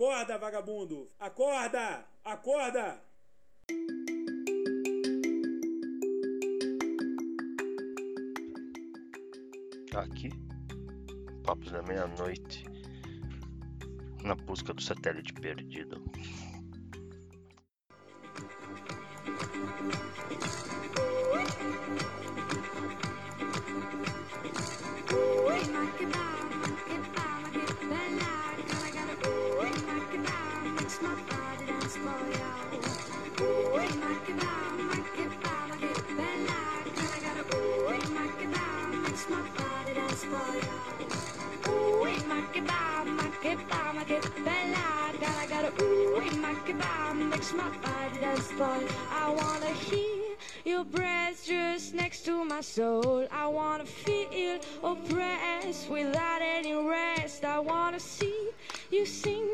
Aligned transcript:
Acorda, 0.00 0.38
vagabundo! 0.38 1.10
Acorda! 1.20 2.06
Acorda! 2.24 3.02
Aqui, 9.94 10.30
Papos 11.44 11.70
da 11.70 11.82
Meia-Noite, 11.82 12.64
na 14.24 14.34
busca 14.34 14.72
do 14.72 14.80
satélite 14.80 15.34
perdido. 15.34 16.02
I 47.42 49.34
wanna 49.34 49.72
hear 49.72 50.36
your 50.66 50.84
breath 50.84 51.42
just 51.46 51.94
next 51.94 52.26
to 52.26 52.44
my 52.44 52.60
soul. 52.60 53.26
I 53.32 53.46
wanna 53.46 53.86
feel 53.86 54.58
oppressed 54.82 55.88
without 55.88 56.42
any 56.42 56.74
rest. 56.74 57.42
I 57.46 57.58
wanna 57.60 57.98
see 57.98 58.50
you 58.90 59.06
sing. 59.06 59.48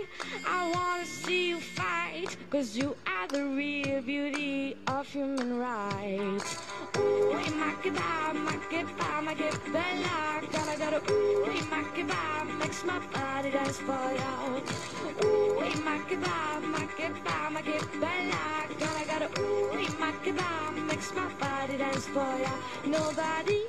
I 0.44 0.68
wanna 0.74 1.06
see 1.06 1.50
you 1.50 1.60
fight. 1.60 2.36
Cause 2.50 2.76
you 2.76 2.96
are 3.06 3.28
the 3.28 3.44
real 3.44 4.02
beauty 4.02 4.76
of 4.88 5.06
human 5.06 5.56
rights. 5.56 6.56
Ooh, 6.96 7.38
makeba, 7.54 8.34
makeba, 8.46 9.22
makebella. 9.22 10.42
Gotta, 10.50 10.76
gotta, 10.76 11.12
ooh, 11.12 11.46
makeba, 11.70 12.65
makes 12.76 12.84
my 12.84 12.98
body 13.06 13.50
dance 13.50 13.78
for 13.78 14.12
you. 14.12 14.62
Ooh, 15.24 15.60
makeba, 15.80 16.60
makeba, 16.60 17.48
makebella. 17.54 18.68
Gotta, 18.78 19.06
gotta, 19.06 19.40
ooh, 19.40 19.72
makeba, 19.98 20.86
makes 20.86 21.14
my 21.14 21.26
body 21.40 21.78
dance 21.78 22.06
for 22.08 22.36
you. 22.38 22.90
Nobody 22.90 23.62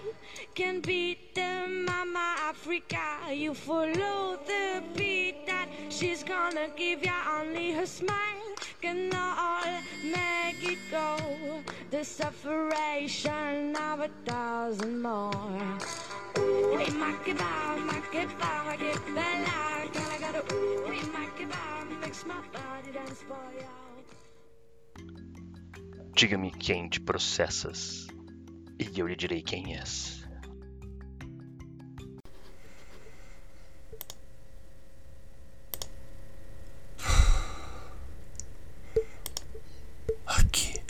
can 0.56 0.82
beat 0.82 1.36
the 1.36 1.86
Mama 1.88 2.36
Africa. 2.50 3.34
You 3.34 3.54
follow 3.54 4.40
the 4.46 4.84
beat 4.98 5.46
that 5.48 5.70
she's 5.90 6.24
gonna 6.24 6.68
give 6.76 7.02
ya. 7.04 7.14
Only 7.40 7.72
her 7.72 7.86
smile 7.86 8.56
can 8.82 9.14
all 9.16 9.64
make 10.04 10.64
it 10.64 10.80
go. 10.92 11.64
The 11.92 12.04
separation 12.04 13.74
of 13.78 14.02
a 14.02 14.10
thousand 14.26 15.02
more. 15.02 15.78
Diga-me 26.14 26.50
quem 26.52 26.90
te 26.90 27.00
processas, 27.00 28.08
e 28.80 29.00
eu 29.00 29.08
lhe 29.08 29.16
direi 29.16 29.44
quem 29.44 29.78
és. 29.78 30.26
Aqui, 40.26 40.82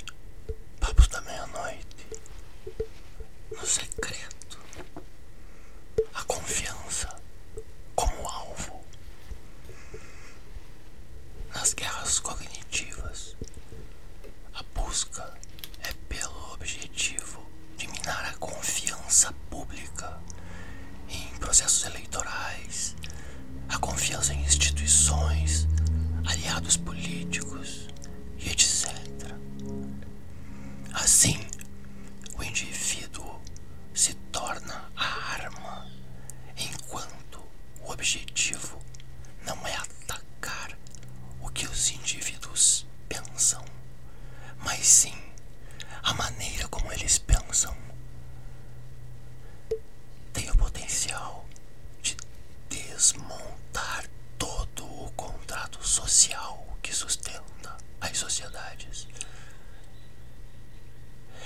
Papos 0.79 1.07
da 1.09 1.19
Meia-Noite, 1.21 2.07
no 3.51 3.65
secreto, 3.65 4.59
a 6.13 6.23
confiança 6.23 7.21
como 7.95 8.27
alvo, 8.29 8.81
nas 11.53 11.73
guerras 11.87 12.19
cognitivas, 12.19 13.37
a 14.53 14.61
busca 14.75 15.33
é 15.79 15.93
pelo 16.09 16.53
objetivo 16.53 17.41
de 17.77 17.87
minar 17.87 18.25
a 18.25 18.33
confiança 18.33 19.33
pública 19.49 20.19
em 21.07 21.29
processos 21.37 21.85
eleitorais, 21.85 22.93
a 23.69 23.77
confiança 23.77 24.33
em 24.33 24.41
instituições, 24.41 25.65
aliados 26.25 26.75
políticos 26.75 27.87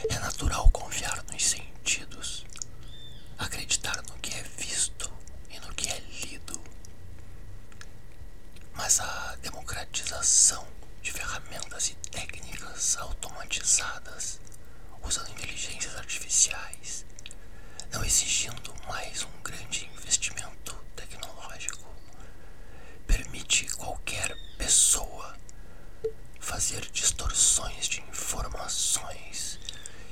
É 0.10 0.20
natural 0.20 0.70
confiar 0.72 1.24
nos 1.32 1.46
sentidos, 1.46 2.46
acreditar 3.38 3.98
no 4.10 4.18
que 4.20 4.34
é 4.34 4.44
visto 4.58 5.12
e 5.50 5.60
no 5.60 5.74
que 5.74 5.88
é 5.90 6.00
lido. 6.00 6.62
Mas 8.74 9.00
a 9.00 9.36
democratização 9.42 10.68
de 11.02 11.12
ferramentas 11.12 11.90
e 11.90 11.96
técnicas 12.10 12.98
automatizadas, 12.98 14.40
usando 15.04 15.30
inteligências 15.32 15.96
artificiais, 15.96 17.06
não 17.92 18.04
exigindo 18.04 18.74
mais 18.88 19.24
um 19.24 19.42
grande 19.44 19.86
investimento 19.86 20.76
tecnológico, 20.96 21.88
permite 23.08 23.66
qualquer 23.76 24.36
pessoa 24.58 25.36
fazer 26.40 26.82
distorções 26.92 27.88
de 27.88 28.02
informações 28.02 29.60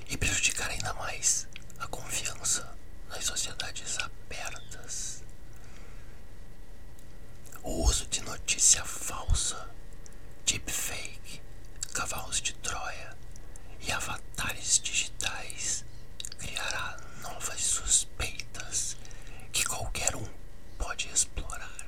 e 0.08 0.18
prejudicar 0.18 0.70
ainda 0.70 0.94
mais 0.94 1.48
a 1.80 1.88
confiança 1.88 2.78
nas 3.10 3.26
sociedades 3.26 3.98
abertas. 4.00 5.24
O 7.64 7.84
uso 7.84 8.06
de 8.08 8.22
notícia 8.50 8.84
falsa, 8.84 9.70
deepfake, 10.44 11.40
cavalos 11.94 12.42
de 12.42 12.54
Troia 12.54 13.16
e 13.80 13.92
avatares 13.92 14.80
digitais 14.80 15.86
criará 16.40 16.98
novas 17.22 17.62
suspeitas 17.62 18.98
que 19.52 19.64
qualquer 19.66 20.16
um 20.16 20.28
pode 20.80 21.08
explorar. 21.10 21.86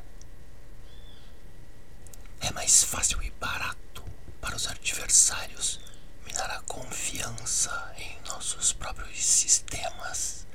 É 2.41 2.51
mais 2.51 2.83
fácil 2.83 3.23
e 3.23 3.31
barato 3.31 4.05
para 4.39 4.55
os 4.55 4.67
adversários 4.67 5.79
minar 6.27 6.51
a 6.51 6.61
confiança 6.61 7.91
em 7.97 8.21
nossos 8.27 8.71
próprios 8.71 9.25
sistemas 9.25 10.45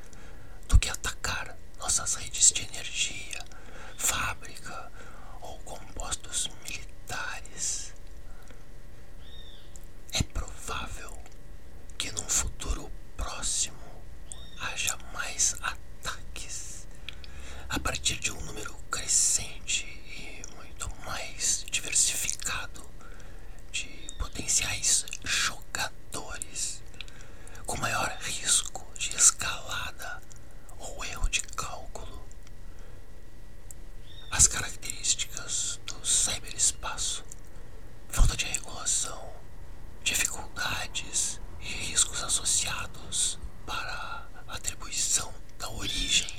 do 0.68 0.78
que 0.78 0.88
atacar 0.88 1.58
nossas 1.80 2.14
redes 2.14 2.52
de 2.52 2.62
energia, 2.62 3.44
fábrica 3.98 4.92
ou 5.40 5.58
compostos 5.64 6.50
militares. 6.64 7.95
associados 42.56 43.38
para 43.66 44.26
a 44.48 44.54
atribuição 44.54 45.30
da 45.58 45.68
origem. 45.72 46.35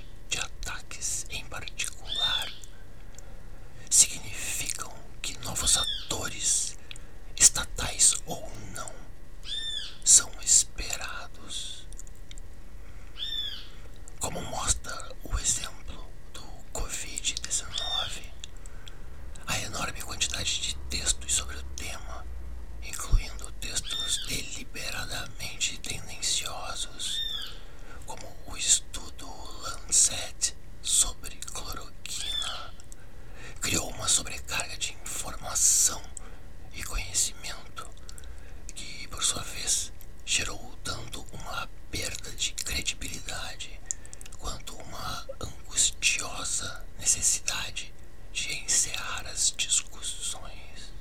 De 47.71 48.53
encerrar 48.63 49.25
as 49.27 49.51
discussões. 49.55 50.91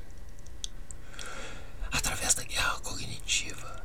Através 1.92 2.34
da 2.34 2.44
guerra 2.44 2.80
cognitiva, 2.80 3.84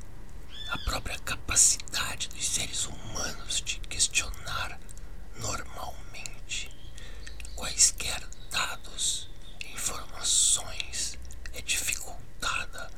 a 0.69 0.77
própria 0.79 1.17
capacidade 1.19 2.27
dos 2.29 2.47
seres 2.47 2.85
humanos 2.85 3.61
de 3.61 3.79
questionar 3.81 4.79
normalmente 5.37 6.69
quaisquer 7.55 8.21
dados, 8.49 9.29
informações 9.73 11.17
é 11.53 11.61
dificultada 11.61 12.91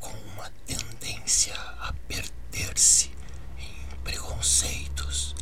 com 0.00 0.10
uma 0.10 0.50
tendência 0.66 1.54
a 1.54 1.92
perder-se 2.06 3.10
em 3.58 3.96
preconceitos 4.04 5.34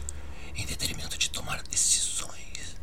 em 0.55 0.65
detrimento 0.67 1.19
de 1.19 1.31
tomar 1.31 1.63
decisões. 1.63 2.77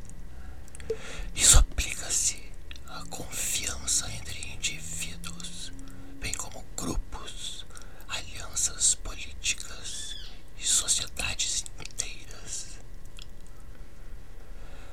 Isso 1.35 1.57
aplica-se 1.57 2.51
à 2.87 3.03
confiança 3.09 4.09
entre 4.11 4.39
indivíduos, 4.53 5.71
bem 6.19 6.33
como 6.33 6.63
grupos, 6.77 7.65
alianças 8.07 8.95
políticas 8.95 10.15
e 10.57 10.65
sociedades 10.65 11.65
inteiras. 11.79 12.79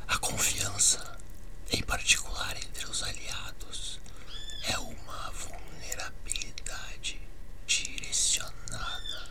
A 0.09 0.19
confiança, 0.19 1.19
em 1.71 1.83
particular 1.83 2.57
entre 2.57 2.87
os 2.87 3.03
aliados, 3.03 4.01
é 4.65 4.79
uma 4.79 5.31
vulnerabilidade 5.31 7.21
direcionada. 7.67 9.31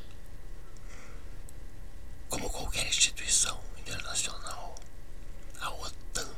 Como 2.30 2.50
qualquer 2.50 2.88
instituição 2.88 3.60
internacional, 3.78 4.76
a 5.60 5.70
OTAN 5.72 6.30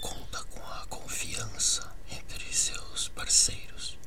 conta 0.00 0.42
com 0.44 0.60
a 0.64 0.86
confiança 0.86 1.94
entre 2.10 2.52
seus 2.52 3.08
parceiros. 3.08 3.98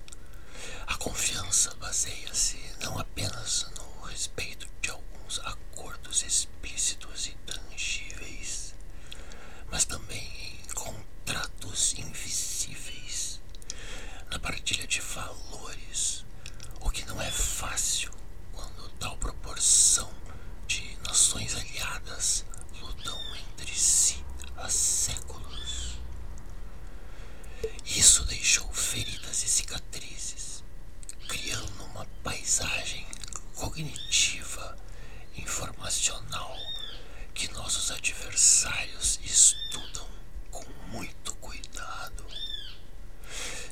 A 0.88 0.96
confiança 0.98 1.74
baseia-se 1.76 2.58
não 2.82 2.98
apenas 3.00 3.68
no 3.78 4.02
respeito 4.06 4.68
de 4.82 4.90
alguns 4.90 5.40
acordos 5.40 6.24
explícitos 6.24 7.28
e 7.28 7.32
tangíveis, 7.46 8.74
mas 9.70 9.86
também 9.86 10.24
em 10.64 10.74
contratos 10.74 11.94
invisíveis, 11.96 13.40
na 14.30 14.40
partilha 14.40 14.88
de 14.88 15.02
valores, 15.02 16.26
o 16.82 16.90
que 16.90 17.06
não 17.06 17.22
é 17.22 17.32
fácil 17.32 18.12
quando 18.54 18.90
tal 19.00 19.18
proporção 19.18 20.12
de 20.68 20.98
nações 21.08 21.54
aliadas 22.18 22.46
lutam 22.82 23.20
entre 23.36 23.74
si 23.74 24.24
há 24.58 24.68
séculos. 24.70 26.00
Isso 27.86 28.24
deixou 28.26 28.68
feridas 28.74 29.44
e 29.44 29.48
cicatrizes, 29.48 30.64
criando 31.28 31.84
uma 31.86 32.06
paisagem 32.24 33.06
cognitiva, 33.56 34.78
informacional 35.36 36.58
que 37.34 37.52
nossos 37.54 37.92
adversários 37.92 39.20
estudam 39.24 40.08
com 40.52 40.66
muito 40.88 41.36
cuidado. 41.36 42.26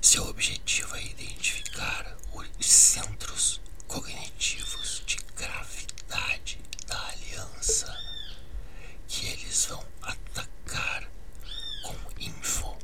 Seu 0.01 0.27
objetivo 0.27 0.95
é 0.95 1.03
identificar 1.03 2.15
os 2.33 2.65
centros 2.65 3.59
cognitivos 3.87 5.01
de 5.05 5.15
gravidade 5.35 6.59
da 6.87 7.07
aliança 7.07 8.05
que 9.07 9.27
eles 9.27 9.65
vão 9.67 9.83
atacar 10.01 11.09
com 11.83 11.95
info 12.21 12.77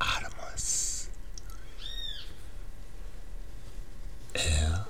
armas. 0.00 1.08
É. 4.34 4.84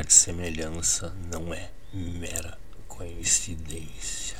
Qualquer 0.00 0.12
semelhança 0.12 1.14
não 1.30 1.52
é 1.52 1.70
mera 1.92 2.58
coincidência. 2.88 4.38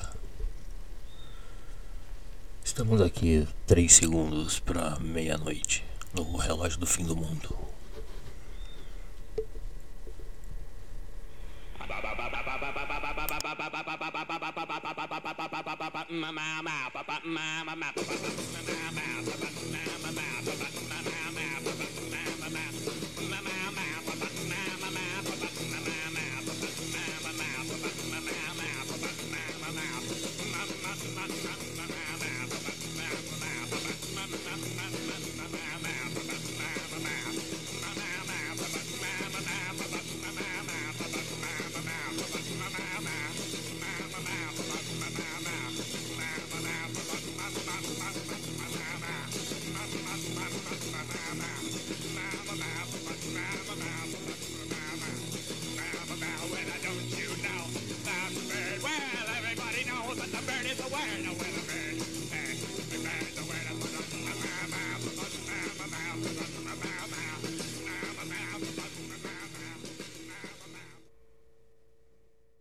Estamos 2.64 2.98
aqui 3.02 3.46
três 3.66 3.92
segundos 3.92 4.58
para 4.58 4.98
meia-noite 5.00 5.84
no 6.14 6.34
relógio 6.38 6.78
do 6.78 6.86
fim 6.86 7.04
do 7.04 7.14
mundo. 7.14 7.54
bird 60.62 60.72
is 60.72 60.80
a 60.80 60.82
word, 60.84 61.26
a 61.26 61.32
weather 61.32 62.00
bird. 62.00 62.09